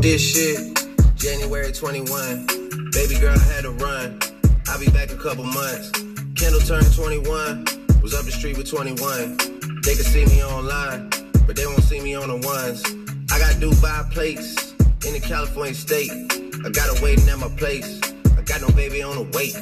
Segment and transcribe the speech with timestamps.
[0.00, 2.46] This shit January 21.
[2.90, 4.18] Baby girl I had to run.
[4.66, 5.90] I'll be back a couple months.
[6.36, 7.66] Kendall turned 21.
[8.00, 9.36] Was up the street with 21.
[9.84, 11.10] They can see me online,
[11.46, 12.82] but they won't see me on the ones.
[13.30, 14.72] I got Dubai plates
[15.04, 16.10] in the California state.
[16.64, 18.00] I got her waiting at my place.
[18.38, 19.54] I got no baby on the wait.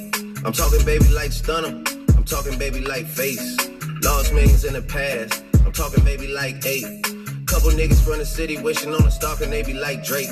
[0.45, 1.83] I'm talking baby like stunner.
[2.16, 3.59] I'm talking baby like face.
[4.05, 5.43] Lost millions in the past.
[5.66, 7.08] I'm talking baby like eight.
[7.48, 10.29] Couple niggas from the city wishing on a stalker, they be like Drake.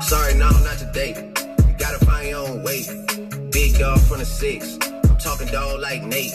[0.00, 1.10] Sorry, no, not today.
[1.66, 2.84] You gotta find your own way.
[3.50, 4.78] Big dog from the six.
[5.10, 6.32] I'm talking dog like Nate.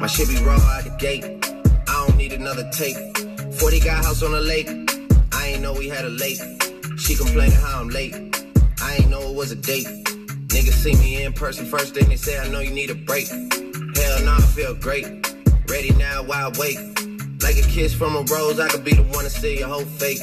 [0.00, 1.24] My shit be raw out the gate.
[1.86, 2.96] I don't need another tape.
[3.54, 4.68] 40 got house on the lake.
[5.32, 6.40] I ain't know we had a lake.
[6.98, 8.14] She complaining how I'm late.
[8.82, 9.86] I ain't know it was a date.
[10.48, 13.28] Niggas see me in person first thing they say I know you need a break.
[13.28, 15.06] Hell no, I feel great.
[15.68, 16.97] Ready now, why wait?
[17.48, 19.80] Like a kiss from a rose, I could be the one to see your whole
[19.80, 20.20] fate.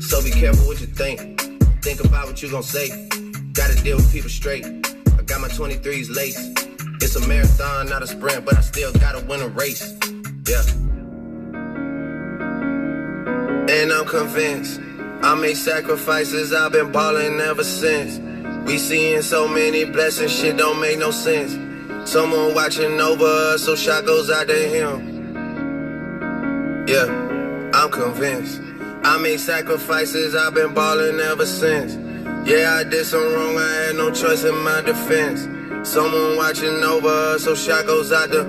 [0.00, 1.38] So be careful what you think.
[1.82, 2.88] Think about what you gon' say.
[3.52, 4.64] Gotta deal with people straight.
[4.64, 6.40] I got my 23s lace.
[7.02, 9.92] It's a marathon, not a sprint, but I still gotta win a race.
[10.48, 10.62] Yeah.
[13.68, 14.80] And I'm convinced
[15.22, 18.18] I made sacrifices, I've been ballin' ever since.
[18.66, 21.52] We seeing so many blessings, shit don't make no sense.
[22.10, 25.11] Someone watching over us, so shot goes out to him.
[26.92, 28.60] Yeah, I'm convinced.
[29.02, 31.94] I made sacrifices, I've been ballin' ever since.
[32.46, 35.48] Yeah, I did some wrong, I had no choice in my defense.
[35.88, 38.44] Someone watching over us, so shot goes out to.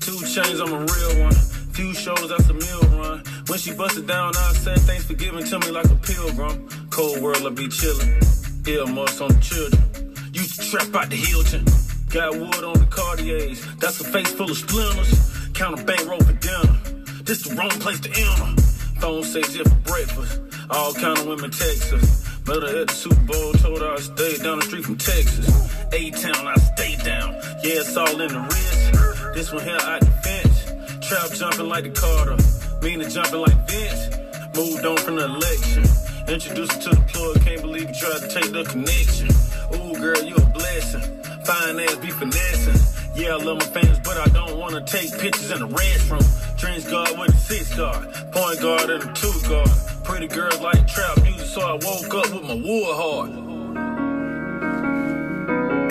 [0.00, 1.32] Two chains, I'm a real one.
[1.70, 3.22] Few shows, that's a meal run.
[3.46, 6.68] When she busted down, I said thanks for giving to me like a pilgrim.
[6.90, 8.66] Cold world, I be chillin'.
[8.66, 10.12] Earmuffs on the children.
[10.32, 11.64] Used to trap out the Hilton.
[12.10, 13.64] Got wood on the Cartiers.
[13.76, 15.45] That's a face full of splinters.
[15.56, 16.76] Count a bankroll for dinner.
[17.24, 18.62] This the wrong place to enter.
[19.00, 20.38] Phone says yeah for breakfast.
[20.68, 22.28] All kind of women text us.
[22.46, 25.48] Met her at the Super Bowl, told her I stayed down the street from Texas.
[25.94, 27.32] A-Town, I stay down.
[27.64, 29.34] Yeah, it's all in the wrist.
[29.34, 31.08] This one here the fence.
[31.08, 32.36] Trap jumping like the Carter.
[32.82, 34.12] Meaning jumping like Vince.
[34.54, 35.84] Moved on from the election.
[36.28, 39.32] Introduced her to the plug, can't believe you tried to take the connection.
[39.72, 41.00] Ooh, girl, you a blessing.
[41.46, 42.95] Fine ass be finessing.
[43.16, 46.58] Yeah, I love my fans, but I don't wanna take pictures in the restroom.
[46.58, 49.70] Trench guard with a six guard, point guard and a two guard.
[50.04, 53.30] Pretty girls like trap music, so I woke up with my wood hard.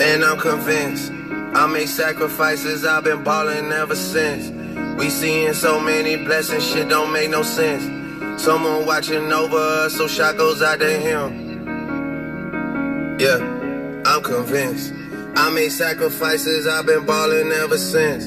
[0.02, 4.52] And I'm convinced I made sacrifices, I've been ballin' ever since.
[4.96, 7.82] We seeing so many blessings, shit don't make no sense.
[8.40, 11.44] Someone watching over us, so shot goes out to him.
[13.18, 14.92] Yeah, I'm convinced.
[15.36, 18.26] I made sacrifices, I've been ballin' ever since.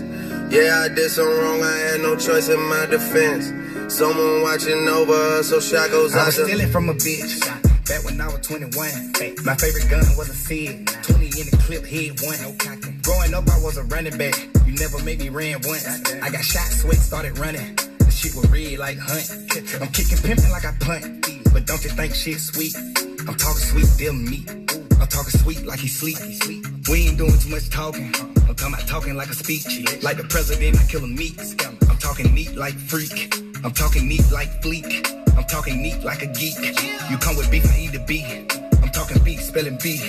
[0.54, 3.52] Yeah, I did some wrong, I had no choice in my defense.
[3.92, 6.22] Someone watching over us, so shot goes out.
[6.22, 7.40] I was stealing from a bitch.
[7.90, 8.70] Back when I was 21.
[9.44, 10.86] My favorite gun was a Sid.
[10.86, 12.38] 20 in the clip, head one.
[13.02, 14.38] Growing up, I was a running back.
[14.68, 15.88] You never made me ran once.
[16.22, 17.76] I got shot, sweat, started running.
[17.98, 19.26] The shit was red like hunt.
[19.82, 21.26] I'm kicking pimping like I punt.
[21.52, 22.76] But don't you think shit sweet?
[22.78, 24.69] I'm talking sweet, deal meat.
[25.00, 26.18] I'm talking sweet like he sleep.
[26.90, 28.14] We ain't doing too much talking.
[28.48, 29.66] I'm talking about talking like a speech.
[30.04, 31.40] Like the president, I kill a meat.
[31.90, 33.34] I'm talking neat like freak.
[33.64, 35.16] I'm talking neat like fleek.
[35.38, 36.58] I'm talking neat like a geek.
[37.10, 38.28] You come with beef, I eat the beef.
[38.84, 40.00] I'm talking beef, spelling B.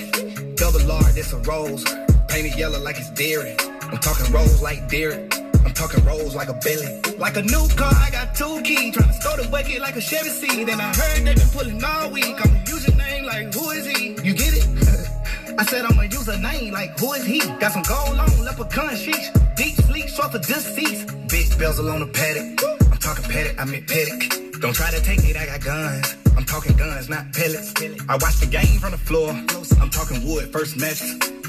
[0.56, 1.84] Double R, that's a rose.
[2.28, 3.56] Painted yellow like it's dairy.
[3.82, 5.34] I'm talking rose like Derrick.
[5.64, 7.00] I'm talking rolls like a belly.
[7.18, 8.94] Like a new car, I got two keys.
[8.94, 10.68] Trying to store the bucket like a Chevy seat.
[10.68, 12.24] And I heard they been pulling all week.
[12.24, 14.10] I'm a username like, who is he?
[14.22, 14.69] You get it?
[15.60, 17.40] I said I'm gonna use a name, like, who is he?
[17.60, 19.28] Got some gold on, leprechaun sheets.
[19.56, 21.06] Deep sleep, short for deceased.
[21.28, 22.64] Big bezel on the Patek.
[22.90, 24.58] I'm talking Patek, I meant Patek.
[24.62, 26.16] Don't try to take it, I got guns.
[26.34, 27.74] I'm talking guns, not pellets.
[28.08, 29.32] I watch the game from the floor.
[29.82, 31.02] I'm talking wood, first match.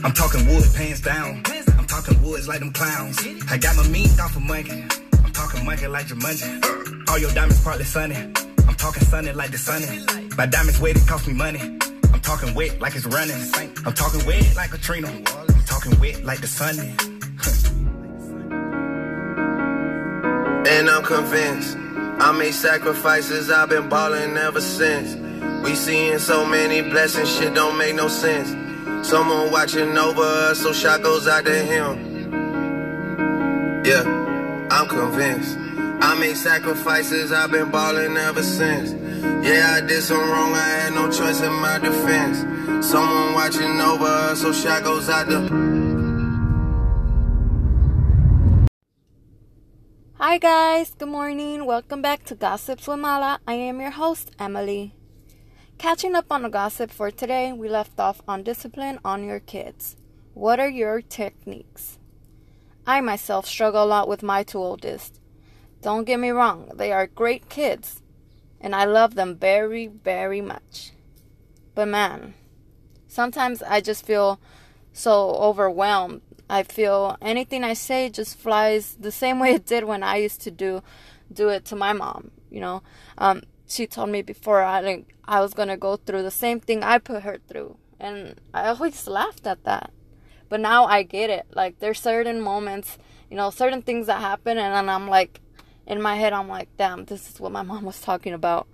[0.04, 1.44] I'm talking wood, pants down.
[1.80, 3.18] I'm talking woods like them clowns.
[3.50, 4.84] I got my meat off of monkey.
[5.24, 7.08] I'm talking monkey like Jumanji.
[7.08, 8.18] All your diamonds partly sunny.
[8.68, 9.88] I'm talking sunny like the sunny.
[10.36, 11.80] My diamonds it cost me money.
[12.14, 13.42] I'm talking wet like it's running.
[13.86, 15.08] I'm talking wet like Katrina.
[15.08, 16.80] I'm talking wet like the sun.
[20.68, 21.78] And I'm convinced
[22.22, 25.16] I made sacrifices, I've been balling ever since.
[25.66, 28.50] We seeing so many blessings, shit don't make no sense.
[29.08, 32.32] Someone watching over us, so shot goes out to him.
[33.84, 34.04] Yeah,
[34.70, 35.58] I'm convinced.
[35.58, 39.01] I made sacrifices, I've been balling ever since.
[39.22, 42.40] Yeah, I did some wrong, I had no choice in my defense.
[42.84, 45.38] Someone watching over us, so shot goes out to
[50.16, 51.68] Hi guys, good morning.
[51.68, 53.40] Welcome back to Gossips with Mala.
[53.46, 54.96] I am your host, Emily.
[55.78, 59.98] Catching up on the gossip for today, we left off on discipline on your kids.
[60.34, 62.00] What are your techniques?
[62.88, 65.20] I myself struggle a lot with my two oldest.
[65.84, 68.01] Don't get me wrong, they are great kids,
[68.62, 70.92] and I love them very, very much.
[71.76, 72.36] But man,
[73.08, 74.40] sometimes I just feel
[74.94, 76.22] so overwhelmed.
[76.50, 80.42] I feel anything I say just flies the same way it did when I used
[80.42, 80.82] to do
[81.34, 82.84] do it to my mom, you know.
[83.18, 87.00] Um, she told me before I I was gonna go through the same thing I
[87.00, 89.92] put her through, and I always laughed at that.
[90.50, 91.48] But now I get it.
[91.56, 92.98] Like there's certain moments,
[93.30, 95.40] you know, certain things that happen, and then I'm like,
[95.88, 98.68] in my head, I'm like, damn, this is what my mom was talking about.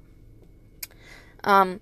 [1.43, 1.81] Um,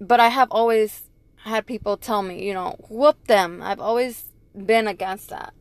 [0.00, 1.10] but I have always
[1.44, 3.62] had people tell me, you know, whoop them.
[3.62, 5.54] I've always been against that.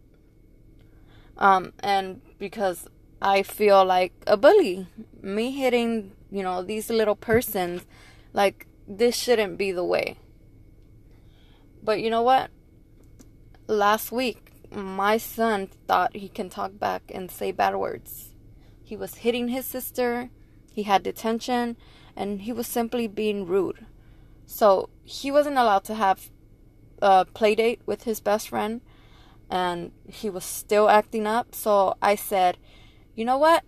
[1.37, 2.87] Um, and because
[3.21, 4.87] I feel like a bully,
[5.21, 7.85] me hitting you know, these little persons,
[8.33, 10.17] like, this shouldn't be the way.
[11.81, 12.49] But you know what?
[13.67, 18.34] Last week, my son thought he can talk back and say bad words.
[18.85, 20.29] He was hitting his sister,
[20.71, 21.75] he had detention,
[22.15, 23.87] and he was simply being rude.
[24.45, 26.29] So he wasn't allowed to have
[27.01, 28.81] a play date with his best friend,
[29.49, 31.55] and he was still acting up.
[31.55, 32.59] So I said,
[33.15, 33.63] you know what?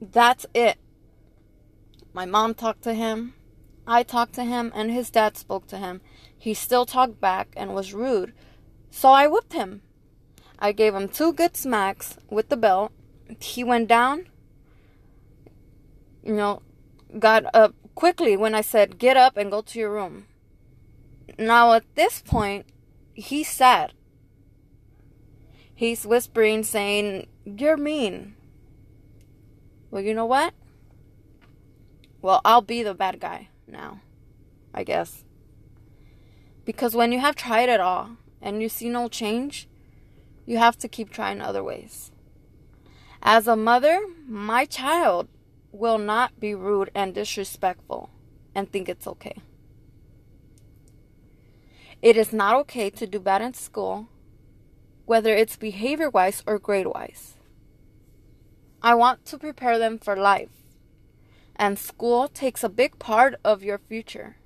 [0.00, 0.78] That's it.
[2.14, 3.34] My mom talked to him.
[3.86, 6.00] I talked to him, and his dad spoke to him.
[6.38, 8.32] He still talked back and was rude.
[8.90, 9.82] So I whipped him.
[10.58, 12.92] I gave him two good smacks with the belt.
[13.40, 14.28] He went down.
[16.24, 16.62] You know,
[17.18, 20.26] got up quickly when I said, Get up and go to your room.
[21.38, 22.66] Now, at this point,
[23.12, 23.92] he's sad.
[25.74, 28.36] He's whispering, saying, You're mean.
[29.90, 30.54] Well, you know what?
[32.22, 34.00] Well, I'll be the bad guy now,
[34.72, 35.24] I guess.
[36.64, 39.68] Because when you have tried it all and you see no change,
[40.46, 42.10] you have to keep trying other ways.
[43.22, 45.28] As a mother, my child
[45.74, 48.10] will not be rude and disrespectful
[48.54, 49.36] and think it's okay.
[52.00, 54.08] It is not okay to do bad in school,
[55.04, 57.34] whether it's behavior wise or grade wise.
[58.82, 60.64] I want to prepare them for life
[61.56, 64.36] and school takes a big part of your future.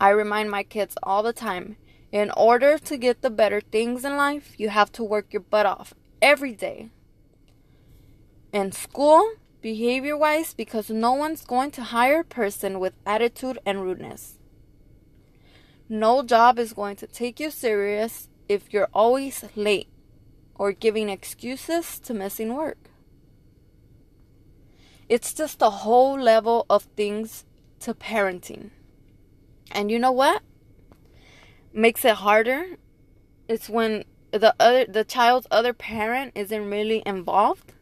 [0.00, 1.76] I remind my kids all the time
[2.12, 5.66] in order to get the better things in life, you have to work your butt
[5.66, 6.90] off every day.
[8.52, 9.32] In school,
[9.62, 14.38] behavior wise, because no one's going to hire a person with attitude and rudeness.
[15.88, 19.88] No job is going to take you serious if you're always late
[20.54, 22.90] or giving excuses to missing work.
[25.08, 27.44] It's just a whole level of things
[27.80, 28.70] to parenting.
[29.70, 30.42] And you know what?
[31.72, 32.78] Makes it harder.
[33.48, 37.72] It's when the other the child's other parent isn't really involved.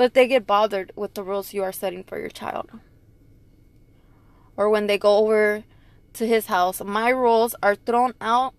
[0.00, 2.70] But they get bothered with the rules you are setting for your child.
[4.56, 5.64] Or when they go over
[6.14, 8.54] to his house, my rules are thrown out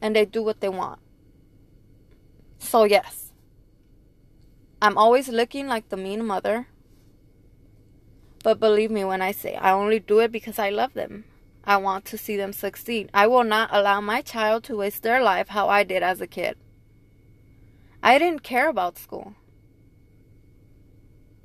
[0.00, 0.98] and they do what they want.
[2.58, 3.30] So, yes,
[4.80, 6.68] I'm always looking like the mean mother.
[8.42, 11.24] But believe me when I say I only do it because I love them.
[11.62, 13.10] I want to see them succeed.
[13.12, 16.26] I will not allow my child to waste their life how I did as a
[16.26, 16.56] kid.
[18.02, 19.34] I didn't care about school.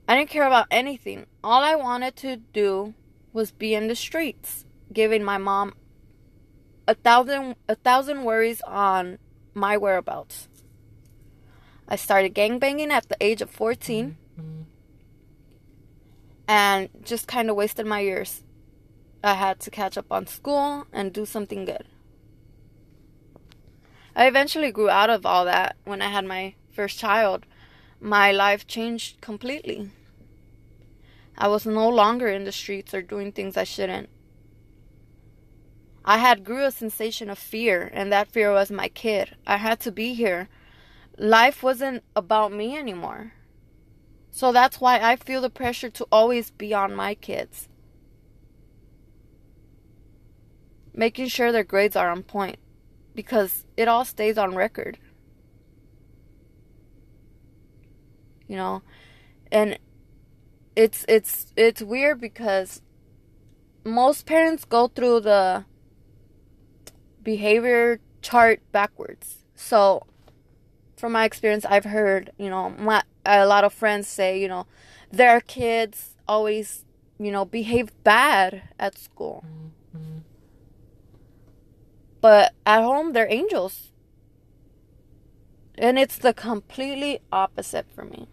[0.07, 1.25] I didn't care about anything.
[1.43, 2.93] All I wanted to do
[3.33, 5.73] was be in the streets, giving my mom
[6.87, 9.17] a thousand a thousand worries on
[9.53, 10.47] my whereabouts.
[11.87, 14.17] I started gangbanging at the age of 14
[16.47, 18.43] and just kind of wasted my years.
[19.23, 21.85] I had to catch up on school and do something good.
[24.15, 27.45] I eventually grew out of all that when I had my first child.
[28.05, 29.89] My life changed completely.
[31.35, 34.09] I was no longer in the streets or doing things I shouldn't.
[36.05, 39.35] I had grew a sensation of fear, and that fear was my kid.
[39.47, 40.49] I had to be here
[41.17, 43.33] life wasn't about me anymore.
[44.29, 47.69] So that's why I feel the pressure to always be on my kids.
[50.93, 52.59] Making sure their grades are on point
[53.15, 54.99] because it all stays on record.
[58.47, 58.83] You know,
[59.51, 59.79] and
[60.75, 62.81] it's it's it's weird because
[63.83, 65.65] most parents go through the
[67.23, 69.37] behavior chart backwards.
[69.55, 70.05] So
[70.97, 74.65] from my experience, I've heard, you know, my, a lot of friends say, you know,
[75.11, 76.85] their kids always
[77.19, 79.43] you know, behave bad at school.
[79.95, 80.19] Mm-hmm.
[82.21, 83.91] But at home, they're angels.
[85.77, 88.27] And it's the completely opposite for me.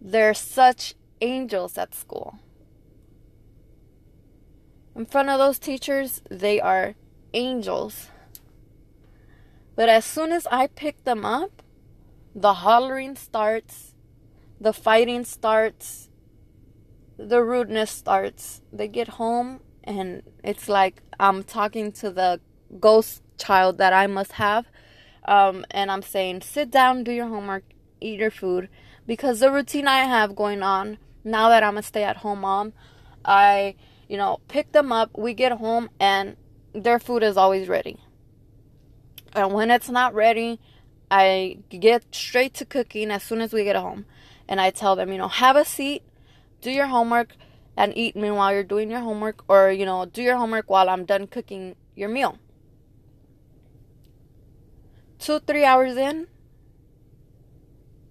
[0.00, 2.38] They're such angels at school.
[4.96, 6.94] In front of those teachers, they are
[7.32, 8.08] angels.
[9.76, 11.62] But as soon as I pick them up,
[12.34, 13.94] the hollering starts,
[14.60, 16.08] the fighting starts,
[17.16, 18.62] the rudeness starts.
[18.72, 22.40] They get home and it's like I'm talking to the
[22.78, 24.66] ghost child that I must have.
[25.26, 27.64] Um, and I'm saying, sit down, do your homework,
[28.00, 28.68] eat your food.
[29.10, 32.72] Because the routine I have going on now that I'm a stay at home mom,
[33.24, 33.74] I,
[34.08, 36.36] you know, pick them up, we get home, and
[36.72, 37.96] their food is always ready.
[39.32, 40.60] And when it's not ready,
[41.10, 44.06] I get straight to cooking as soon as we get home.
[44.48, 46.04] And I tell them, you know, have a seat,
[46.60, 47.34] do your homework,
[47.76, 51.04] and eat meanwhile you're doing your homework, or, you know, do your homework while I'm
[51.04, 52.38] done cooking your meal.
[55.18, 56.28] Two, three hours in,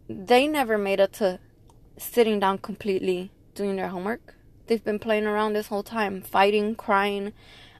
[0.09, 1.39] they never made it to
[1.97, 4.35] sitting down completely doing their homework.
[4.65, 7.33] They've been playing around this whole time, fighting, crying,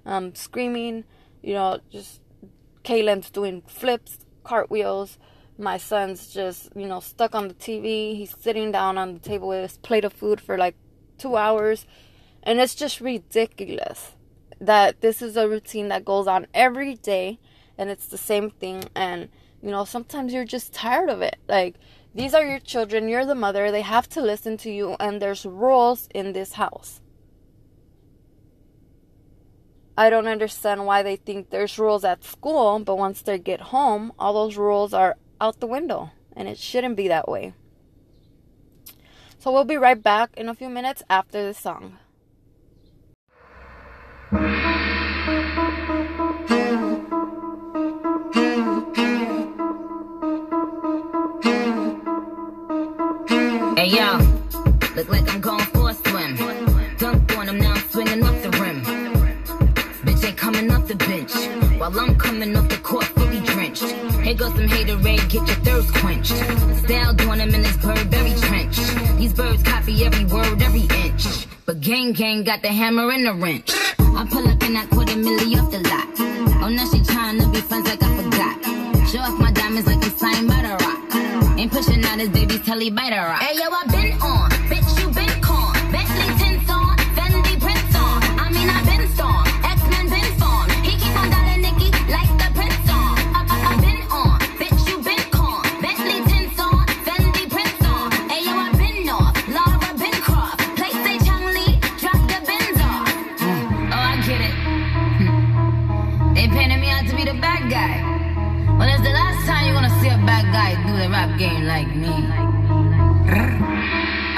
[0.05, 1.05] um, screaming,
[1.41, 2.21] you know, just
[2.83, 5.17] Kaylin's doing flips, cartwheels.
[5.57, 8.15] My son's just, you know, stuck on the TV.
[8.15, 10.75] He's sitting down on the table with his plate of food for like
[11.17, 11.85] two hours.
[12.43, 14.13] And it's just ridiculous
[14.61, 17.39] that this is a routine that goes on every day
[17.77, 18.85] and it's the same thing.
[18.95, 19.29] And,
[19.61, 21.37] you know, sometimes you're just tired of it.
[21.47, 21.75] Like,
[22.13, 25.45] these are your children, you're the mother, they have to listen to you, and there's
[25.45, 27.01] rules in this house.
[29.97, 34.13] I don't understand why they think there's rules at school, but once they get home,
[34.17, 37.53] all those rules are out the window, and it shouldn't be that way.
[39.37, 41.97] So we'll be right back in a few minutes after the song.
[60.89, 61.31] The bench.
[61.79, 63.83] While I'm coming off the court fully drenched.
[64.25, 66.35] Here goes some haterade, get your thirst quenched.
[66.83, 68.77] Style doing him in this Burberry trench.
[69.17, 71.45] These birds copy every word, every inch.
[71.67, 73.71] But gang gang got the hammer and the wrench.
[73.99, 76.07] I pull up in that quarter milli off the lot.
[76.63, 78.55] Oh, now she trying to be friends like I forgot.
[79.09, 81.59] Show off my diamonds like it's signed by the rock.
[81.59, 83.41] Ain't pushing out his baby's telly by the rock.
[83.43, 84.88] Hey yo, I been on, bitch,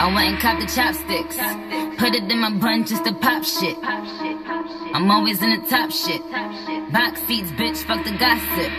[0.01, 1.37] I went and copped the chopsticks.
[1.99, 3.77] Put it in my bun just to pop shit.
[3.83, 6.23] I'm always in the top shit.
[6.91, 8.71] Box seats, bitch, fuck the gossip.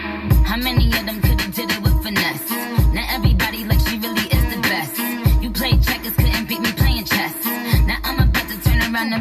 [0.44, 0.90] How many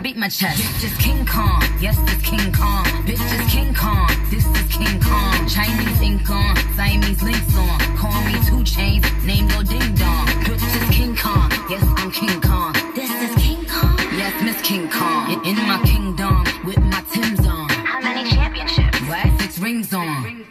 [0.02, 0.62] turn beat my chest.
[0.62, 2.86] Bitch is King Kong, yes, this King Kong.
[3.06, 5.48] Bitch is King Kong, this is King Kong.
[5.48, 7.80] Chinese ink on, Siamese links on.
[7.98, 10.28] Call me two chains, name no ding dong.
[10.46, 12.74] Bitch is King Kong, yes, I'm King Kong.
[12.96, 15.32] This is King Kong, yes, Miss King Kong.
[15.32, 17.70] In, in my kingdom, with my Tim's on.
[17.70, 19.00] How many championships?
[19.08, 19.42] What?
[19.42, 20.46] Six rings on.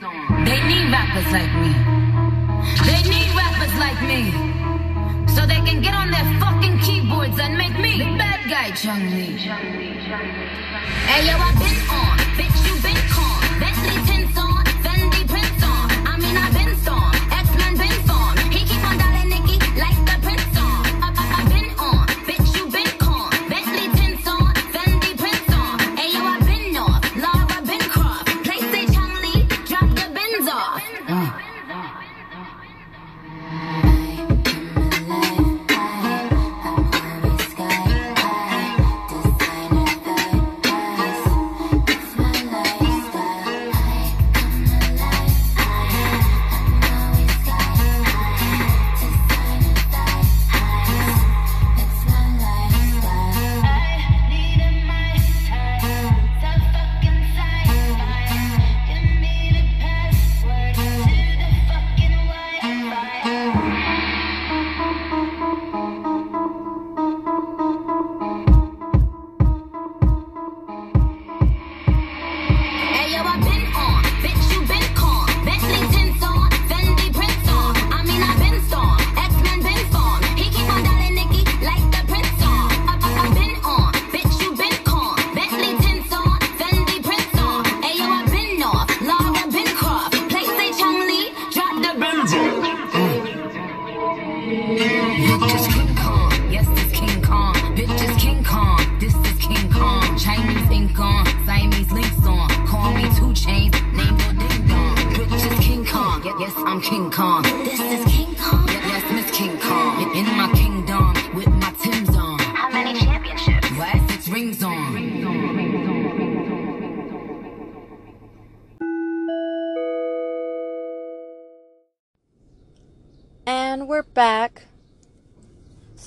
[0.45, 1.73] They need rappers like me.
[2.87, 4.23] They need rappers like me.
[5.35, 6.39] So they can get on their
[8.70, 9.36] guy, Chun-Li.
[11.06, 12.19] Hey yo, I been on,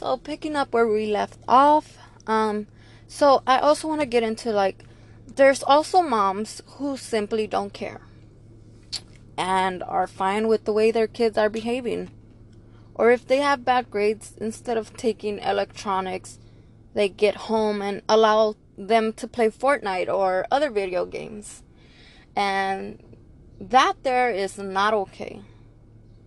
[0.03, 2.67] So picking up where we left off, um,
[3.07, 4.83] so I also want to get into like,
[5.33, 8.01] there's also moms who simply don't care
[9.38, 12.12] and are fine with the way their kids are behaving.
[12.93, 16.38] Or if they have bad grades, instead of taking electronics,
[16.93, 21.63] they get home and allow them to play Fortnite or other video games.
[22.36, 23.01] And
[23.57, 25.43] that there is not okay.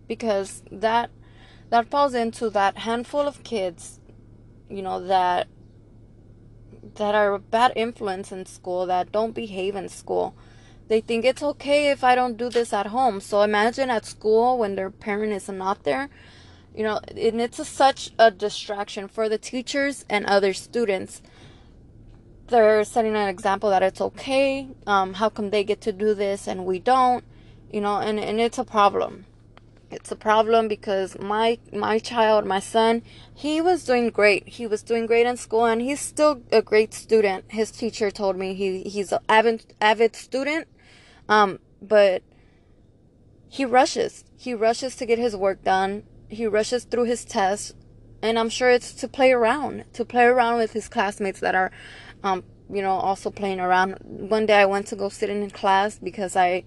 [0.07, 1.11] Because that
[1.69, 3.99] that falls into that handful of kids,
[4.69, 5.47] you know, that
[6.95, 10.35] that are a bad influence in school, that don't behave in school.
[10.87, 13.19] They think it's okay if I don't do this at home.
[13.19, 16.09] So imagine at school when their parent is not there,
[16.73, 21.21] you know, and it's a, such a distraction for the teachers and other students.
[22.47, 24.69] They're setting an example that it's okay.
[24.87, 27.25] Um, how come they get to do this and we don't?
[27.69, 29.25] You know, and, and it's a problem
[29.89, 33.01] it's a problem because my my child my son
[33.33, 34.47] he was doing great.
[34.47, 37.45] He was doing great in school and he's still a great student.
[37.49, 40.67] His teacher told me he he's an avid avid student.
[41.29, 42.23] Um but
[43.47, 44.25] he rushes.
[44.35, 46.03] He rushes to get his work done.
[46.27, 47.73] He rushes through his tests.
[48.21, 51.71] And i'm sure it's to play around to play around with his classmates that are
[52.23, 53.99] um you know also playing around.
[54.01, 56.63] One day i went to go sit in class because i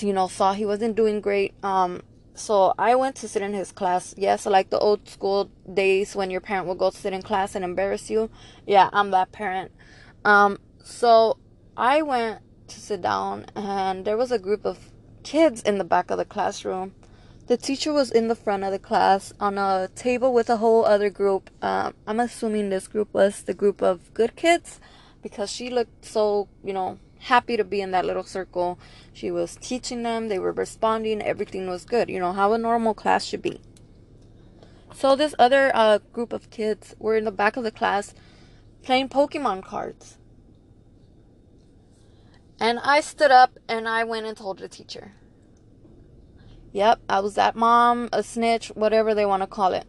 [0.00, 1.54] you know saw he wasn't doing great.
[1.62, 2.02] Um
[2.40, 4.14] so I went to sit in his class.
[4.16, 7.64] Yes, like the old school days when your parent would go sit in class and
[7.64, 8.30] embarrass you.
[8.66, 9.70] Yeah, I'm that parent.
[10.24, 11.36] Um, so
[11.76, 14.90] I went to sit down, and there was a group of
[15.22, 16.94] kids in the back of the classroom.
[17.46, 20.84] The teacher was in the front of the class on a table with a whole
[20.84, 21.50] other group.
[21.60, 24.80] Um, I'm assuming this group was the group of good kids
[25.22, 28.78] because she looked so, you know, happy to be in that little circle.
[29.12, 32.08] She was teaching them, they were responding, everything was good.
[32.08, 33.60] You know, how a normal class should be.
[34.94, 38.14] So, this other uh, group of kids were in the back of the class
[38.82, 40.18] playing Pokemon cards.
[42.58, 45.12] And I stood up and I went and told the teacher.
[46.72, 49.86] Yep, I was that mom, a snitch, whatever they want to call it.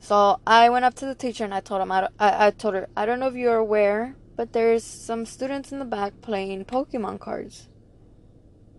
[0.00, 2.74] So I went up to the teacher and I told him, I, I, I told
[2.74, 6.64] her, I don't know if you're aware, but there's some students in the back playing
[6.64, 7.68] Pokemon cards.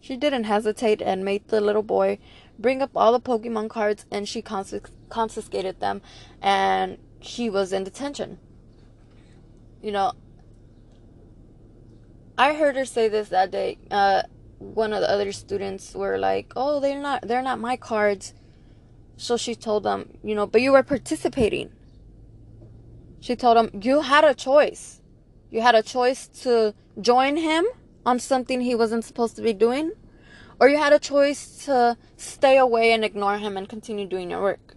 [0.02, 2.20] She didn't hesitate and made the little boy
[2.60, 6.02] bring up all the Pokemon cards and she confis- confiscated them
[6.42, 8.38] and she was in detention.
[9.82, 10.14] You know,
[12.38, 13.78] I heard her say this that day.
[13.90, 14.24] Uh,
[14.60, 18.34] one of the other students were like, "Oh, they're not they're not my cards."
[19.18, 21.72] So she told them, you know, but you were participating.
[23.22, 24.95] She told them, "You had a choice.
[25.56, 27.66] You had a choice to join him
[28.06, 29.94] on something he wasn't supposed to be doing,
[30.60, 34.42] or you had a choice to stay away and ignore him and continue doing your
[34.42, 34.76] work.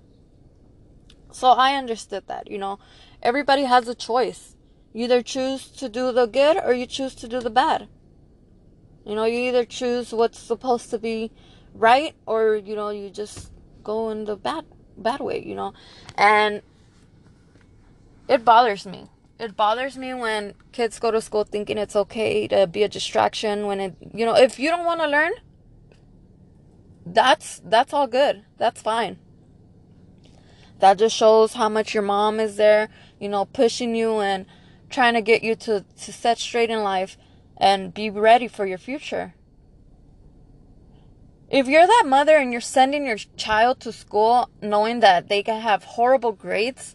[1.32, 2.78] So I understood that, you know,
[3.24, 4.54] everybody has a choice.
[4.92, 7.88] You either choose to do the good or you choose to do the bad.
[9.04, 11.32] You know, you either choose what's supposed to be
[11.74, 13.50] right or, you know, you just
[13.82, 14.64] go in the bad
[14.96, 15.74] bad way, you know.
[16.14, 16.62] And
[18.28, 19.08] it bothers me
[19.38, 23.66] it bothers me when kids go to school thinking it's okay to be a distraction
[23.66, 25.32] when it you know if you don't want to learn
[27.12, 28.44] that's that's all good.
[28.58, 29.18] That's fine.
[30.80, 34.46] That just shows how much your mom is there you know pushing you and
[34.90, 37.16] trying to get you to to set straight in life
[37.56, 39.34] and be ready for your future.
[41.50, 45.62] If you're that mother and you're sending your child to school knowing that they can
[45.62, 46.94] have horrible grades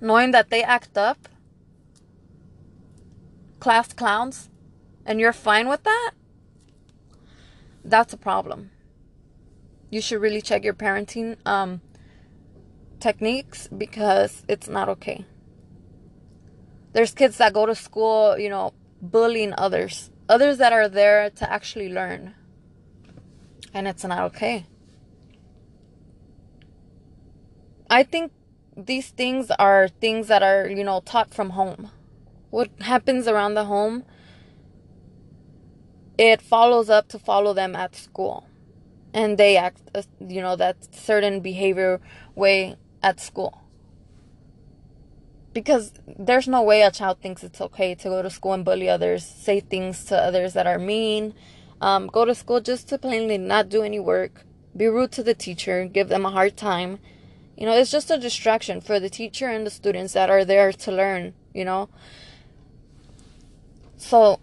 [0.00, 1.28] knowing that they act up,
[3.60, 4.50] class clowns,
[5.04, 6.12] and you're fine with that,
[7.84, 8.70] that's a problem.
[9.90, 11.80] You should really check your parenting um,
[13.00, 15.24] techniques because it's not okay.
[16.92, 21.52] There's kids that go to school, you know, bullying others, others that are there to
[21.52, 22.34] actually learn,
[23.72, 24.66] and it's not okay.
[27.88, 28.32] I think
[28.76, 31.90] these things are things that are, you know, taught from home.
[32.50, 34.04] What happens around the home,
[36.18, 38.46] it follows up to follow them at school.
[39.14, 42.00] And they act, uh, you know, that certain behavior
[42.34, 43.62] way at school.
[45.52, 48.90] because there's no way a child thinks it's okay to go to school and bully
[48.90, 51.34] others, say things to others that are mean,
[51.80, 54.44] um, go to school just to plainly not do any work,
[54.76, 56.98] be rude to the teacher, give them a hard time.
[57.56, 60.72] You know, it's just a distraction for the teacher and the students that are there
[60.72, 61.88] to learn, you know.
[63.96, 64.40] So,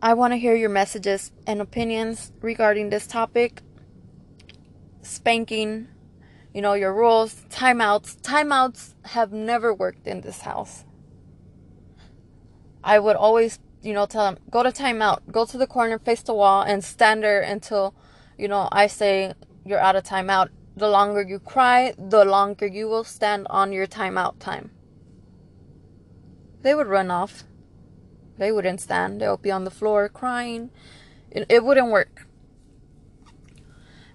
[0.00, 3.62] I want to hear your messages and opinions regarding this topic
[5.02, 5.88] spanking,
[6.54, 8.20] you know, your rules, timeouts.
[8.20, 10.84] Timeouts have never worked in this house.
[12.82, 16.22] I would always, you know, tell them, go to timeout, go to the corner, face
[16.22, 17.94] the wall, and stand there until,
[18.38, 19.34] you know, I say
[19.64, 20.48] you're out of timeout.
[20.76, 24.70] The longer you cry, the longer you will stand on your timeout time.
[26.62, 27.44] They would run off.
[28.38, 29.20] They wouldn't stand.
[29.20, 30.70] They'll be on the floor crying.
[31.30, 32.26] It, it wouldn't work.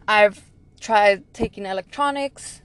[0.07, 0.43] I've
[0.79, 2.61] tried taking electronics.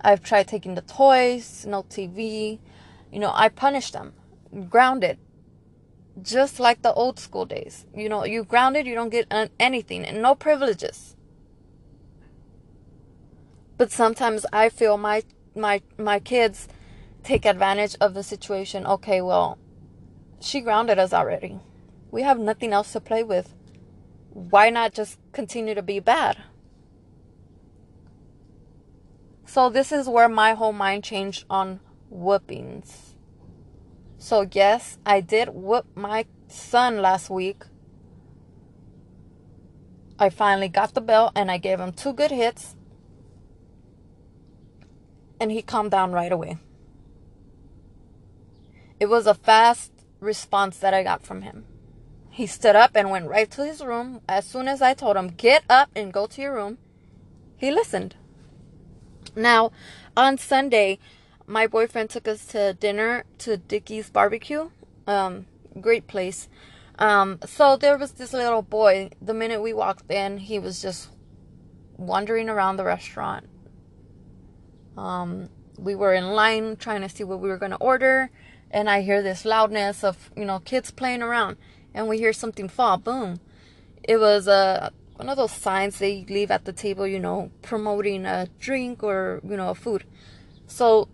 [0.00, 2.58] I've tried taking the toys, no TV.
[3.12, 4.14] You know, I punish them,
[4.68, 5.18] grounded,
[6.22, 7.86] just like the old school days.
[7.94, 11.15] You know, you grounded, you don't get anything and no privileges.
[13.76, 15.22] But sometimes I feel my
[15.54, 16.68] my my kids
[17.22, 18.86] take advantage of the situation.
[18.86, 19.58] Okay, well,
[20.40, 21.60] she grounded us already.
[22.10, 23.52] We have nothing else to play with
[24.36, 26.36] why not just continue to be bad?
[29.46, 33.14] So, this is where my whole mind changed on whoopings.
[34.18, 37.64] So, yes, I did whoop my son last week.
[40.18, 42.76] I finally got the belt and I gave him two good hits.
[45.38, 46.58] And he calmed down right away.
[48.98, 51.64] It was a fast response that I got from him.
[52.30, 54.20] He stood up and went right to his room.
[54.28, 56.78] As soon as I told him, get up and go to your room,
[57.56, 58.14] he listened.
[59.34, 59.72] Now,
[60.16, 60.98] on Sunday,
[61.46, 64.70] my boyfriend took us to dinner to Dickey's Barbecue.
[65.06, 65.46] Um,
[65.80, 66.48] great place.
[66.98, 69.10] Um, so there was this little boy.
[69.20, 71.10] The minute we walked in, he was just
[71.96, 73.46] wandering around the restaurant.
[74.96, 78.30] Um, we were in line trying to see what we were going to order,
[78.70, 81.56] and I hear this loudness of, you know, kids playing around
[81.96, 83.40] and we hear something fall, boom.
[84.04, 87.50] It was a uh, one of those signs they leave at the table, you know,
[87.62, 90.04] promoting a drink or, you know, food.
[90.66, 91.08] So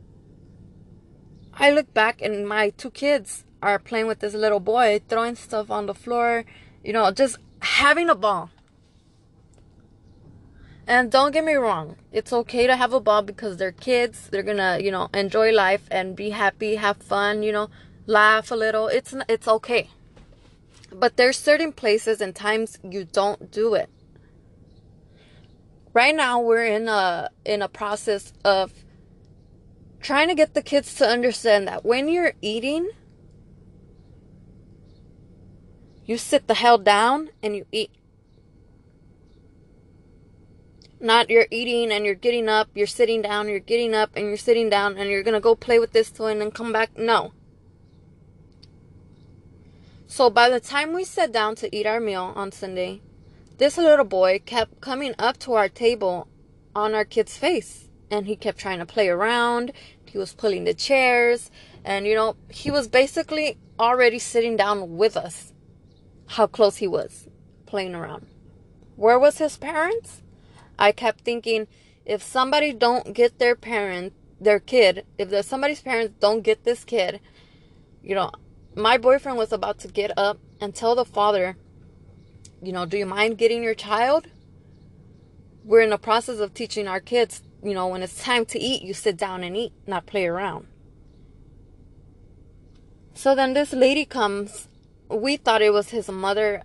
[1.55, 5.71] I look back and my two kids are playing with this little boy, throwing stuff
[5.71, 6.45] on the floor,
[6.83, 8.51] you know, just having a ball.
[10.93, 14.29] And don't get me wrong, it's okay to have a ball because they're kids.
[14.29, 17.71] They're gonna, you know, enjoy life and be happy, have fun, you know,
[18.05, 18.89] laugh a little.
[18.89, 19.89] It's it's okay.
[20.93, 23.89] But there's certain places and times you don't do it.
[25.95, 28.75] Right now we're in a in a process of
[30.03, 32.91] trying to get the kids to understand that when you're eating
[36.05, 37.93] you sit the hell down and you eat.
[41.03, 44.37] Not you're eating and you're getting up, you're sitting down, you're getting up and you're
[44.37, 46.97] sitting down and you're going to go play with this toy and then come back.
[46.97, 47.33] No.
[50.07, 53.03] So by the time we sat down to eat our meal on Sunday,
[53.59, 56.29] this little boy kept coming up to our table
[56.73, 57.88] on our kid's face.
[58.09, 59.73] And he kept trying to play around.
[60.05, 61.51] He was pulling the chairs.
[61.85, 65.53] And, you know, he was basically already sitting down with us.
[66.29, 67.27] How close he was
[67.67, 68.27] playing around.
[68.95, 70.22] Where was his parents?
[70.83, 71.68] I kept thinking
[72.05, 77.21] if somebody don't get their parent, their kid, if somebody's parents don't get this kid,
[78.03, 78.33] you know,
[78.75, 81.57] my boyfriend was about to get up and tell the father,
[82.61, 84.27] you know, do you mind getting your child?
[85.62, 88.83] We're in the process of teaching our kids, you know, when it's time to eat,
[88.83, 90.66] you sit down and eat, not play around.
[93.14, 94.66] So then this lady comes.
[95.09, 96.64] We thought it was his mother.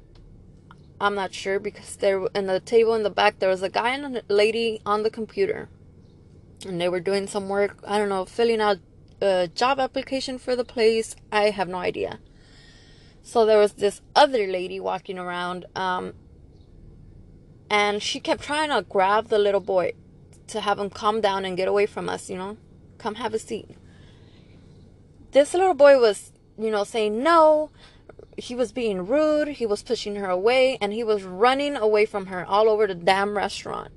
[0.99, 3.89] I'm not sure because there in the table in the back there was a guy
[3.89, 5.69] and a lady on the computer.
[6.65, 8.77] And they were doing some work, I don't know, filling out
[9.21, 11.15] a job application for the place.
[11.31, 12.19] I have no idea.
[13.21, 16.13] So there was this other lady walking around, um,
[17.69, 19.91] and she kept trying to grab the little boy
[20.47, 22.57] to have him calm down and get away from us, you know,
[22.97, 23.69] come have a seat.
[25.31, 27.69] This little boy was, you know, saying no.
[28.37, 29.47] He was being rude.
[29.49, 32.95] He was pushing her away, and he was running away from her all over the
[32.95, 33.91] damn restaurant.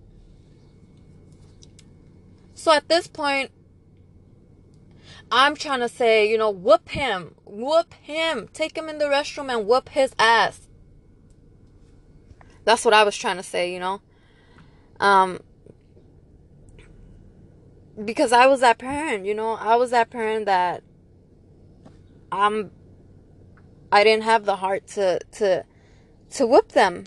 [2.54, 3.52] So at this point,
[5.30, 7.34] I'm trying to say, you know, whoop him.
[7.44, 8.48] Whoop him.
[8.52, 10.66] Take him in the restroom and whoop his ass.
[12.64, 14.00] That's what I was trying to say, you know.
[14.98, 15.40] Um
[18.04, 20.82] because I was that parent, you know, I was that parent that
[22.32, 22.70] I'm
[23.92, 25.64] I didn't have the heart to to
[26.32, 27.04] to whip them.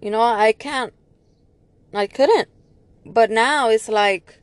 [0.00, 0.92] You know, I can't
[1.92, 2.48] I couldn't.
[3.04, 4.40] But now it's like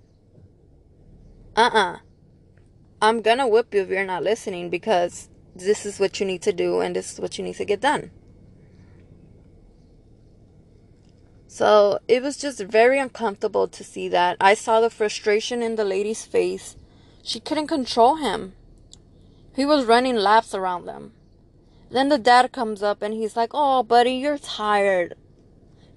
[1.55, 1.97] uh-uh.
[3.01, 6.53] I'm gonna whip you if you're not listening because this is what you need to
[6.53, 8.11] do and this is what you need to get done.
[11.47, 14.37] So it was just very uncomfortable to see that.
[14.39, 16.77] I saw the frustration in the lady's face.
[17.23, 18.53] She couldn't control him.
[19.53, 21.11] He was running laps around them.
[21.91, 25.15] Then the dad comes up and he's like, Oh, buddy, you're tired.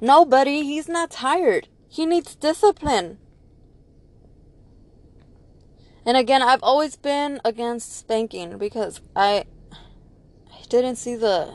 [0.01, 1.69] No, buddy, he's not tired.
[1.89, 3.19] He needs discipline.
[6.05, 9.45] And again, I've always been against spanking because I,
[10.53, 11.55] I didn't see the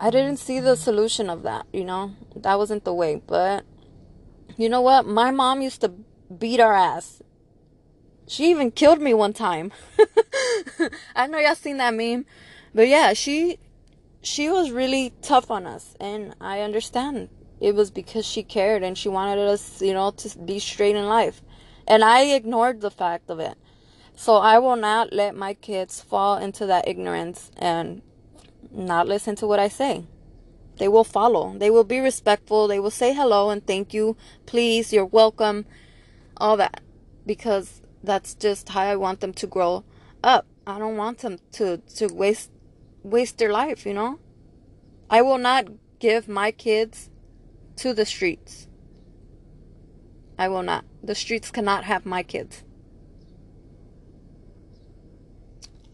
[0.00, 2.14] I didn't see the solution of that, you know?
[2.36, 3.20] That wasn't the way.
[3.26, 3.64] But
[4.56, 5.06] you know what?
[5.06, 5.92] My mom used to
[6.38, 7.20] beat our ass.
[8.28, 9.72] She even killed me one time.
[11.16, 12.26] I know y'all seen that meme.
[12.74, 13.58] But yeah, she
[14.22, 17.28] she was really tough on us and I understand.
[17.60, 21.06] It was because she cared and she wanted us, you know, to be straight in
[21.06, 21.42] life.
[21.86, 23.56] And I ignored the fact of it.
[24.14, 28.02] So I will not let my kids fall into that ignorance and
[28.70, 30.04] not listen to what I say.
[30.78, 31.56] They will follow.
[31.56, 32.68] They will be respectful.
[32.68, 34.16] They will say hello and thank you.
[34.46, 35.66] Please, you're welcome.
[36.36, 36.82] All that.
[37.26, 39.84] Because that's just how I want them to grow
[40.22, 40.46] up.
[40.66, 42.50] I don't want them to, to waste
[43.02, 44.18] waste their life, you know?
[45.10, 45.66] I will not
[45.98, 47.10] give my kids
[47.76, 48.68] to the streets.
[50.38, 50.84] I will not.
[51.02, 52.62] The streets cannot have my kids.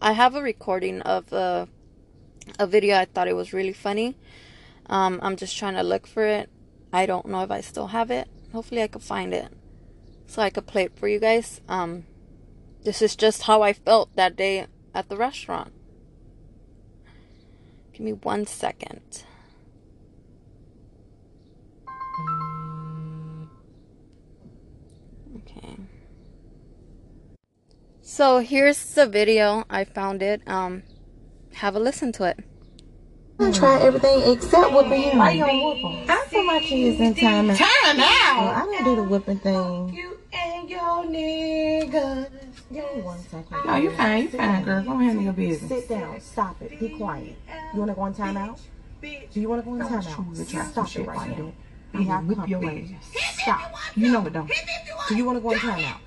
[0.01, 1.67] I have a recording of a
[2.59, 2.97] a video.
[2.97, 4.17] I thought it was really funny.
[4.87, 6.49] Um, I'm just trying to look for it.
[6.93, 8.27] I don't know if I still have it.
[8.51, 9.51] Hopefully, I could find it
[10.27, 11.61] so I could play it for you guys.
[11.67, 12.05] Um,
[12.83, 15.71] this is just how I felt that day at the restaurant.
[17.95, 19.23] Give me one second.
[25.37, 25.77] Okay.
[28.01, 29.63] So here's the video.
[29.69, 30.41] I found it.
[30.45, 30.83] Um,
[31.53, 32.39] have a listen to it.
[33.39, 35.17] I try everything except whipping him.
[35.17, 36.09] Why you don't whoop him?
[36.09, 37.57] I put my kids in time out.
[37.57, 38.55] Time out.
[38.57, 39.93] I don't do the whipping thing.
[39.93, 42.44] You and your niggas.
[42.73, 43.57] Give me one second.
[43.65, 44.23] No, you fine.
[44.23, 44.83] You fine, girl.
[44.83, 45.69] Go handle your business.
[45.69, 46.19] Sit down.
[46.19, 46.79] Stop it.
[46.79, 47.35] Be quiet.
[47.73, 48.59] You want to go in timeout?
[49.01, 50.71] Do you want to go in timeout?
[50.71, 51.35] Stop it shit right now.
[51.35, 51.53] do it.
[51.93, 53.39] I'm gonna whip your ass.
[53.41, 53.75] Stop.
[53.95, 54.51] You know it, don't.
[55.07, 55.97] Do you want to go in timeout?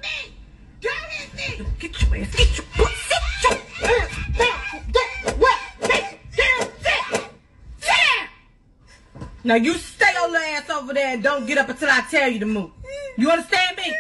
[0.81, 2.35] Get your ass.
[2.37, 2.93] Get your butt.
[3.09, 4.83] Sit your ass down.
[4.93, 5.59] Get what?
[5.81, 6.71] Sit down.
[6.81, 7.31] Sit.
[7.79, 9.29] Sit down.
[9.45, 12.41] Now you stay your ass over there and don't get up until I tell you
[12.41, 12.71] to move.
[13.17, 13.95] You understand me?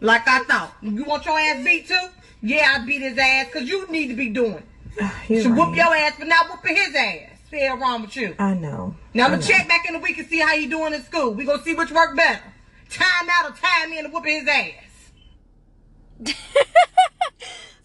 [0.00, 0.74] Like I thought.
[0.82, 2.08] You want your ass beat too?
[2.40, 4.62] Yeah, I beat his ass because you need to be doing.
[5.00, 7.30] Ah, here Should I whoop your ass for not whooping his ass.
[7.30, 8.34] What's the hell wrong with you?
[8.38, 8.94] I know.
[9.14, 11.32] Now I'm gonna check back in a week and see how you doing in school.
[11.34, 12.42] We gonna see which work better.
[12.90, 16.34] Time out or time in to whooping his ass.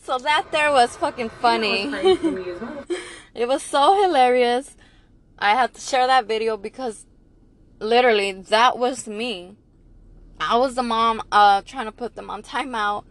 [0.03, 1.85] So that there was fucking funny.
[3.33, 4.75] it was so hilarious.
[5.39, 7.05] I had to share that video because
[7.79, 9.55] literally that was me.
[10.39, 13.05] I was the mom uh trying to put them on timeout.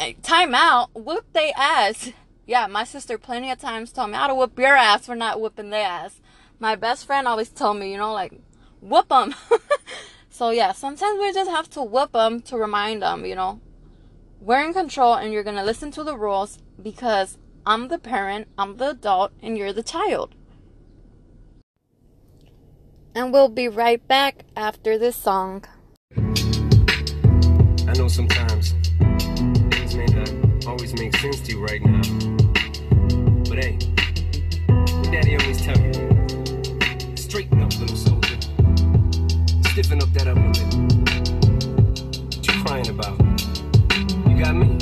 [0.00, 0.88] Timeout?
[0.94, 2.12] Whoop they ass.
[2.46, 5.40] Yeah, my sister plenty of times told me how to whoop your ass for not
[5.40, 6.20] whooping their ass.
[6.58, 8.40] My best friend always told me, you know, like
[8.80, 9.34] whoop them.
[10.30, 13.60] so yeah, sometimes we just have to whoop them to remind them, you know,
[14.40, 18.76] we're in control and you're gonna listen to the rules because I'm the parent, I'm
[18.76, 20.34] the adult, and you're the child.
[23.14, 25.64] And we'll be right back after this song.
[27.98, 28.74] Know sometimes
[29.72, 30.30] things may not
[30.68, 32.00] always make sense to you right now.
[33.48, 33.76] But hey,
[34.68, 35.92] your daddy always tell you,
[37.16, 38.38] straighten up, little soldier.
[39.70, 40.68] Stiffen up that upper lip.
[42.36, 43.18] What you crying about?
[44.28, 44.78] You got me?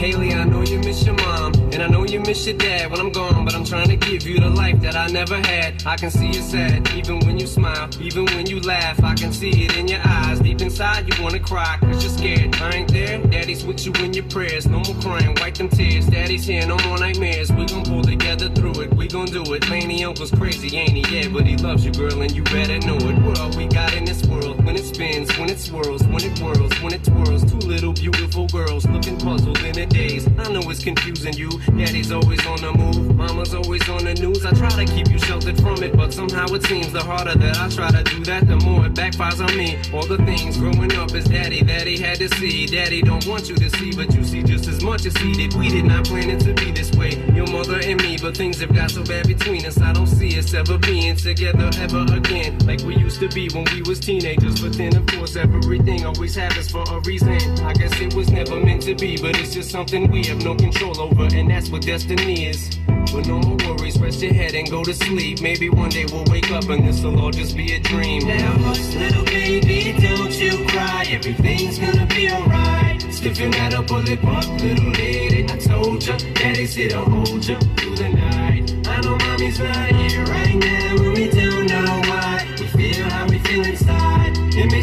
[0.00, 2.98] Hailie, I know you miss your mom, and I know you miss your dad when
[2.98, 5.86] I'm gone, but I'm trying to give you the life that I never had.
[5.86, 9.00] I can see you sad, even when you smile, even when you laugh.
[9.04, 10.40] I can see it in your eyes.
[10.40, 12.54] Deep inside, you wanna cry, you're scared.
[12.56, 14.66] I ain't there, daddy's with you in your prayers.
[14.66, 16.06] No more crying, wipe them tears.
[16.06, 17.50] Daddy's here, no more nightmares.
[17.52, 19.68] We gon' pull together through it, we gon' do it.
[19.68, 21.04] Laney uncle's crazy, ain't he?
[21.14, 23.18] Yeah, but he loves you, girl, and you better know it.
[23.22, 24.61] What all we got in this world,
[24.94, 27.44] spins, when it swirls, when it whirls, when it twirls.
[27.50, 30.26] Two little beautiful girls looking puzzled in a daze.
[30.38, 31.50] I know it's confusing you.
[31.76, 33.16] Daddy's always on the move.
[33.16, 34.44] mama's always on the news.
[34.44, 37.58] I try to keep you sheltered from it, but somehow it seems the harder that
[37.58, 39.78] I try to do that, the more it backfires on me.
[39.92, 42.66] All the things growing up is daddy that he had to see.
[42.66, 45.54] Daddy don't want you to see, but you just as much as he did.
[45.54, 48.60] We did not plan it to be this way, your mother and me, but things
[48.60, 49.80] have got so bad between us.
[49.80, 53.64] I don't see us ever being together ever again, like we used to be when
[53.72, 54.60] we was teenagers.
[54.60, 57.38] But then, of course, everything always happens for a reason.
[57.60, 60.54] I guess it was never meant to be, but it's just something we have no
[60.54, 62.78] control over, and that's what destiny is.
[63.12, 65.42] No more worries, rest your head and go to sleep.
[65.42, 68.26] Maybe one day we'll wake up and this'll all just be a dream.
[68.26, 71.04] Now, hush, little baby, don't you cry.
[71.10, 73.02] Everything's gonna be alright.
[73.12, 75.44] Stiffen up, pull it up, little lady.
[75.44, 78.88] I told ya, daddy's here to hold ya through the night.
[78.88, 82.01] I know mommy's not here right now, and we don't know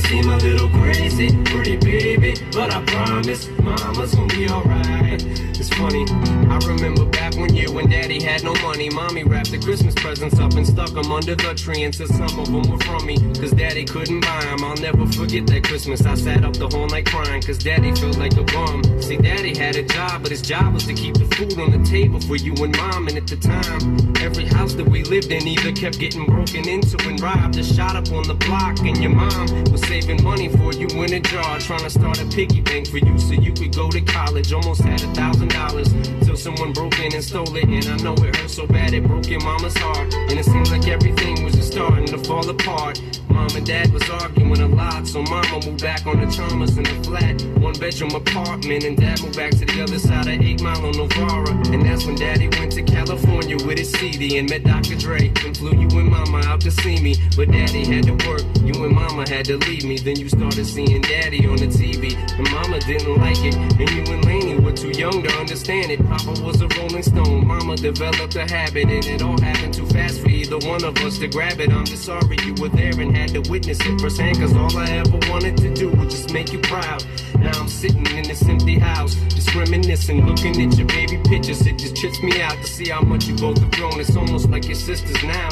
[0.09, 5.21] seem a little crazy, pretty baby, but I promise mama's gonna be alright.
[5.59, 6.05] It's funny,
[6.49, 8.89] I remember back one year when daddy had no money.
[8.89, 12.47] Mommy wrapped the Christmas presents up and stuck them under the tree until some of
[12.47, 13.17] them were from me.
[13.39, 14.63] Cause daddy couldn't buy them.
[14.63, 16.05] I'll never forget that Christmas.
[16.05, 18.83] I sat up the whole night crying cause daddy felt like a bum.
[19.01, 21.87] See, daddy had a job, but his job was to keep the food on the
[21.87, 23.09] table for you and mom.
[23.09, 26.97] And at the time, every house that we lived in either kept getting broken into
[27.07, 28.79] and robbed or shot up on the block.
[28.79, 32.25] And your mom was saving money for you in a jar, trying to start a
[32.27, 34.53] piggy bank for you so you could go to college.
[34.53, 35.91] Almost had a thousand dollars
[36.23, 37.65] till someone broke in and stole it.
[37.65, 40.13] And I know it hurt so bad it broke your mama's heart.
[40.13, 43.01] And it seems like everything was just starting to fall apart.
[43.29, 46.83] Mom and dad was arguing a lot, so mama moved back on the Chalmers in
[46.83, 48.83] the flat, one bedroom apartment.
[48.83, 51.51] And dad moved back to the other side of 8 Mile on Novara.
[51.73, 54.95] And that's when daddy went to California with his CD and met Dr.
[54.95, 55.31] Dre.
[55.45, 57.15] And flew you and mama out to see me.
[57.35, 59.97] But daddy had to work, you and mama had to leave me.
[59.97, 62.15] Then you started seeing daddy on the TV.
[62.37, 63.55] And mama didn't like it.
[63.55, 65.99] And you and Laney were too young to understand it.
[66.07, 68.85] Papa was a rolling stone, mama developed a habit.
[68.89, 71.69] And it all happened too fast for either one of us to grab it.
[71.71, 74.37] I'm just sorry you were there and had to witness it firsthand.
[74.37, 77.05] Cause all I ever wanted to do was just make you proud.
[77.37, 81.65] Now I'm sitting in this empty house, just reminiscing, looking at your baby pictures.
[81.67, 83.99] It just trips me out to see how much you both have grown.
[83.99, 85.49] It's almost like your sisters now.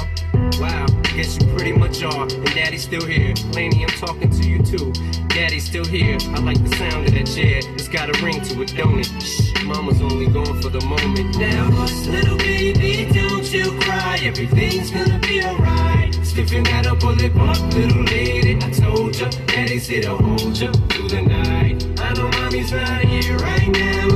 [0.59, 2.23] Wow, guess you pretty much are.
[2.23, 3.33] And daddy's still here.
[3.53, 4.91] Laney, I'm talking to you too.
[5.29, 6.17] Daddy's still here.
[6.35, 7.59] I like the sound of that chair.
[7.75, 9.09] It's got a ring to it, don't it?
[9.21, 11.37] Shh, mama's only gone for the moment.
[11.37, 14.19] Now, hush, little baby, don't you cry.
[14.23, 16.13] Everything's gonna be alright.
[16.23, 18.57] Stiffen that up, pull it up, little lady.
[18.63, 21.85] I told ya, daddy's here to hold ya through the night.
[21.99, 24.07] I know mommy's not here right now,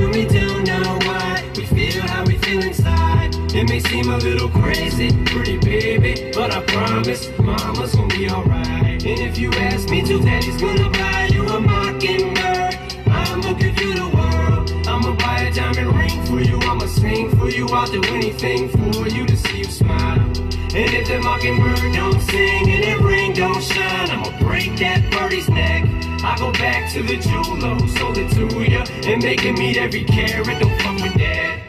[4.12, 9.02] a little crazy, pretty baby, but I promise mama's gonna be alright.
[9.04, 12.76] And if you ask me to, daddy's gonna buy you a mockingbird.
[13.06, 14.70] I'ma give you the world.
[14.86, 16.58] I'ma buy a diamond ring for you.
[16.60, 17.66] I'ma sing for you.
[17.68, 20.20] I'll do anything for you to see you smile.
[20.20, 25.48] And if the mockingbird don't sing and that ring don't shine, I'ma break that birdie's
[25.48, 25.84] neck.
[26.22, 29.78] I go back to the jeweler who sold it to ya and make him meet
[29.78, 30.60] every karat.
[30.60, 31.61] Don't fuck with that.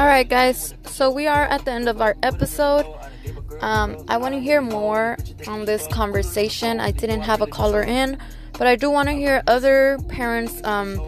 [0.00, 2.86] Alright, guys, so we are at the end of our episode.
[3.60, 6.80] Um, I want to hear more on this conversation.
[6.80, 8.16] I didn't have a caller in,
[8.52, 10.98] but I do want to hear other parents, um,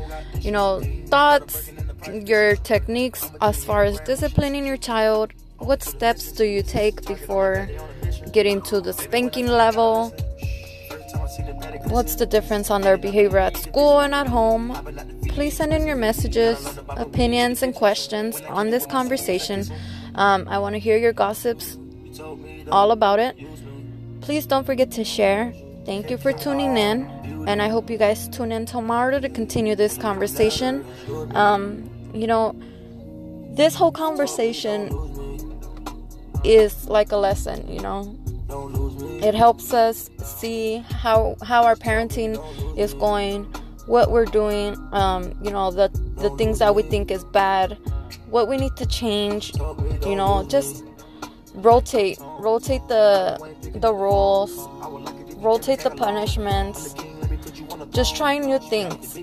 [0.42, 1.72] you know, thoughts,
[2.12, 5.32] your techniques as far as disciplining your child.
[5.56, 7.70] What steps do you take before
[8.30, 10.14] getting to the spanking level?
[11.86, 14.72] What's the difference on their behavior at school and at home?
[15.28, 19.64] Please send in your messages, opinions, and questions on this conversation.
[20.14, 21.78] Um, I want to hear your gossips
[22.70, 23.36] all about it.
[24.20, 25.52] Please don't forget to share.
[25.84, 27.10] Thank you for tuning in,
[27.48, 30.86] and I hope you guys tune in tomorrow to continue this conversation.
[31.34, 32.54] Um, you know,
[33.54, 34.90] this whole conversation
[36.44, 38.16] is like a lesson, you know.
[39.22, 42.36] It helps us see how how our parenting
[42.76, 43.44] is going,
[43.86, 47.78] what we're doing, um, you know, the the things that we think is bad,
[48.30, 49.54] what we need to change,
[50.04, 50.84] you know, just
[51.54, 53.38] rotate rotate the
[53.76, 54.52] the rules,
[55.36, 56.94] rotate the punishments,
[57.90, 59.20] just trying new things.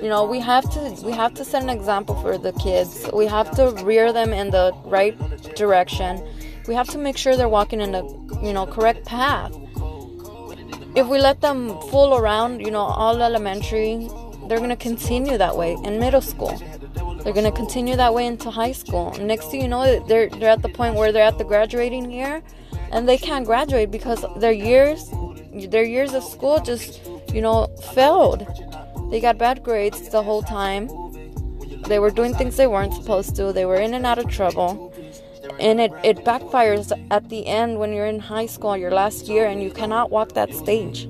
[0.00, 3.08] You know, we have to we have to set an example for the kids.
[3.12, 5.14] We have to rear them in the right
[5.54, 6.22] direction.
[6.66, 8.02] We have to make sure they're walking in the
[8.42, 9.52] you know correct path.
[10.94, 14.08] If we let them fool around, you know, all elementary,
[14.46, 16.60] they're gonna continue that way in middle school.
[17.22, 19.12] They're gonna continue that way into high school.
[19.20, 22.42] Next thing you know, they're they're at the point where they're at the graduating year,
[22.90, 25.08] and they can't graduate because their years,
[25.68, 27.00] their years of school just,
[27.32, 28.46] you know, failed.
[29.10, 30.88] They got bad grades the whole time.
[31.86, 33.52] They were doing things they weren't supposed to.
[33.52, 34.91] They were in and out of trouble.
[35.60, 39.46] And it, it backfires at the end when you're in high school, your last year,
[39.46, 41.04] and you cannot walk that stage.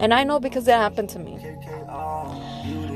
[0.00, 1.38] And I know because it happened to me.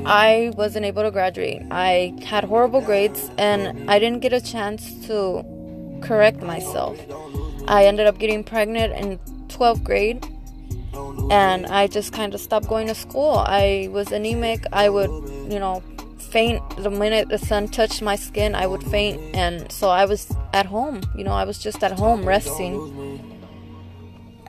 [0.09, 1.63] I wasn't able to graduate.
[1.71, 5.45] I had horrible grades and I didn't get a chance to
[6.01, 6.99] correct myself.
[7.67, 9.19] I ended up getting pregnant in
[9.49, 10.25] 12th grade
[11.31, 13.43] and I just kind of stopped going to school.
[13.47, 14.65] I was anemic.
[14.73, 15.11] I would,
[15.53, 15.83] you know,
[16.37, 18.55] faint the minute the sun touched my skin.
[18.55, 20.23] I would faint, and so I was
[20.53, 21.01] at home.
[21.17, 22.75] You know, I was just at home resting.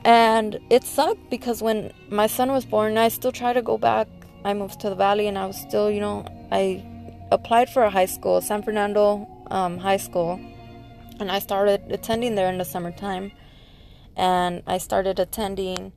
[0.04, 1.78] And it sucked because when
[2.10, 4.06] my son was born, I still tried to go back.
[4.44, 6.62] I moved to the valley, and I was still, you know, I
[7.32, 10.38] applied for a high school, San Fernando um, High School,
[11.20, 13.32] and I started attending there in the summertime.
[14.14, 15.92] And I started attending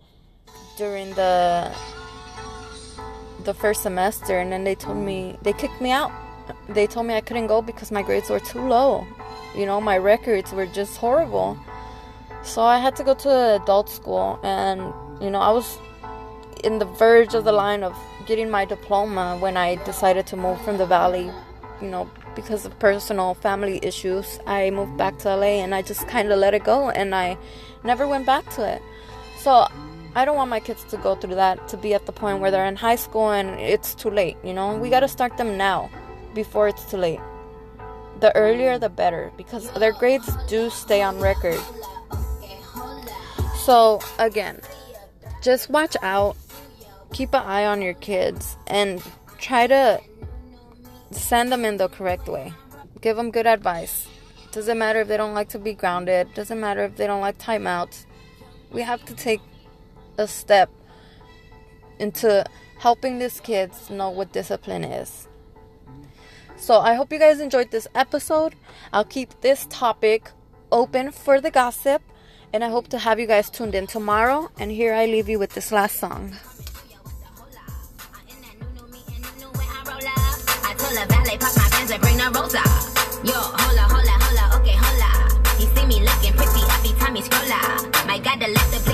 [0.77, 1.75] during the
[3.43, 6.11] the first semester and then they told me they kicked me out.
[6.69, 9.05] They told me i couldn't go because my grades were too low.
[9.55, 11.57] You know my records were just horrible.
[12.43, 14.79] So i had to go to adult school and
[15.21, 15.77] you know i was
[16.63, 17.95] in the verge of the line of
[18.27, 21.31] getting my diploma when i decided to move from the valley.
[21.81, 26.07] You know because of personal family issues i moved back to la and i just
[26.07, 27.37] kind of let it go and i
[27.83, 28.81] never went back to it.
[29.37, 29.67] So
[30.13, 32.51] I don't want my kids to go through that, to be at the point where
[32.51, 34.75] they're in high school and it's too late, you know?
[34.75, 35.89] We gotta start them now
[36.33, 37.21] before it's too late.
[38.19, 41.59] The earlier the better because their grades do stay on record.
[43.63, 44.59] So, again,
[45.41, 46.35] just watch out,
[47.13, 49.01] keep an eye on your kids, and
[49.37, 50.01] try to
[51.11, 52.53] send them in the correct way.
[52.99, 54.07] Give them good advice.
[54.51, 57.37] Doesn't matter if they don't like to be grounded, doesn't matter if they don't like
[57.37, 58.05] timeouts.
[58.71, 59.41] We have to take
[60.17, 60.69] a step
[61.99, 62.43] into
[62.79, 65.27] helping these kids know what discipline is.
[66.57, 68.55] So I hope you guys enjoyed this episode.
[68.93, 70.31] I'll keep this topic
[70.71, 72.01] open for the gossip,
[72.53, 74.49] and I hope to have you guys tuned in tomorrow.
[74.59, 76.35] And here I leave you with this last song.
[83.23, 83.37] Yo,
[84.57, 84.77] okay,
[85.75, 88.07] see me looking pretty every time scroll up.
[88.07, 88.90] My God, the let the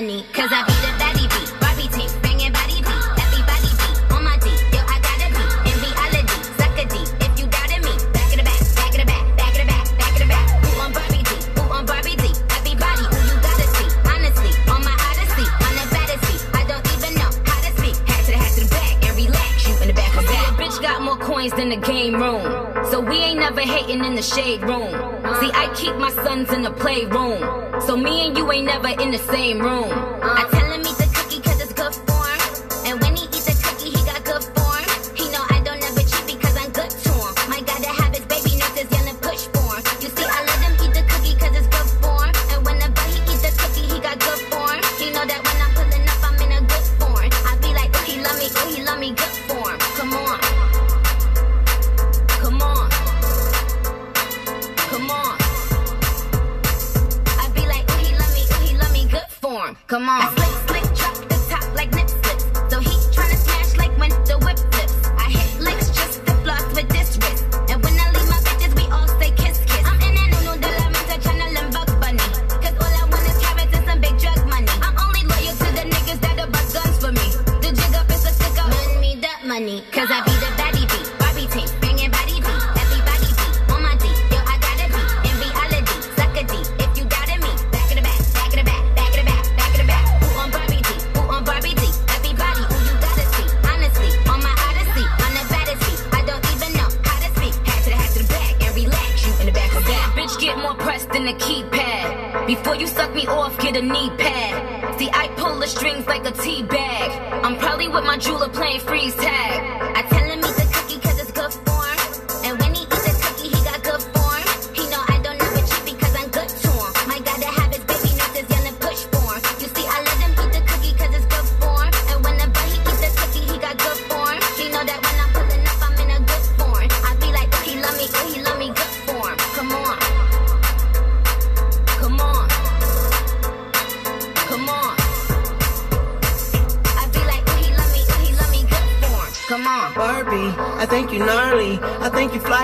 [0.00, 1.48] money, cause I be the baddie beat.
[1.56, 3.04] Barbie tape, banging body beat.
[3.16, 4.52] Everybody beat on my D.
[4.68, 6.36] Yo, I gotta be in reality.
[6.60, 6.96] Suck a D.
[7.24, 9.68] If you doubted me, back in the back, back in the back, back in the
[9.72, 10.46] back, back in the back.
[10.64, 11.32] Who on Barbie D?
[11.56, 12.28] Who on Barbie D?
[12.60, 13.88] Everybody who you gotta see.
[14.04, 16.36] Honestly, on my odyssey, on the fantasy.
[16.52, 17.96] I don't even know how to speak.
[18.04, 19.64] Hat to the hat to the back and relax.
[19.64, 20.60] You in the back of that.
[20.60, 22.55] bitch got more coins than the game room.
[22.90, 24.92] So we ain't never hating in the shade room.
[25.40, 27.40] See, I keep my sons in the playroom.
[27.80, 29.90] So me and you ain't never in the same room.
[30.22, 30.65] I tell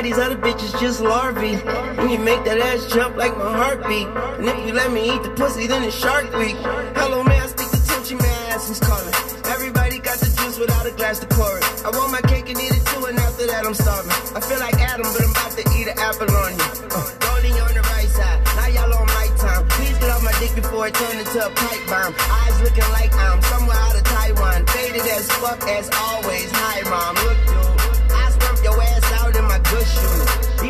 [0.03, 1.55] these other bitches just larvae.
[1.99, 4.09] And you make that ass jump like my heartbeat.
[4.39, 6.57] And if you let me eat the pussy, then it's Shark Week.
[6.99, 9.15] Hello, man, I speak to Tunechi, man, I ask who's calling.
[9.47, 11.65] Everybody got the juice, without a glass to pour it.
[11.85, 14.11] I want my cake and eat it too, and after that I'm starving.
[14.35, 16.69] I feel like Adam, but I'm about to eat an apple on you.
[16.91, 19.69] Uh, rolling on the right side, now y'all on my time.
[19.77, 22.15] Please get off my dick before it turn into a pipe bomb.
[22.17, 24.67] Eyes looking like I'm somewhere out of Taiwan.
[24.67, 26.51] Faded as fuck as always.
[26.51, 27.72] Hi, mom, look, dude.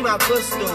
[0.03, 0.67] My footstool.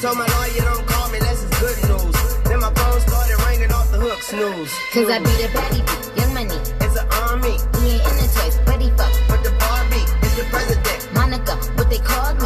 [0.00, 2.14] Told my lawyer don't call me, that's his good news.
[2.44, 4.72] Then my phone started ringing off the hook, snooze.
[4.94, 6.58] Cause I be the baddie bee, young money.
[6.80, 7.58] It's an army.
[7.82, 9.10] He ain't in the toys, but he fuck.
[9.26, 11.00] But the Barbie is the president.
[11.14, 12.45] Monica, what they called me.